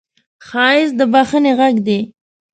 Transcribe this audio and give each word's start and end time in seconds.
ښایست 0.47 0.95
د 0.99 1.01
بښنې 1.13 1.51
غږ 1.59 1.75
دی 1.87 1.99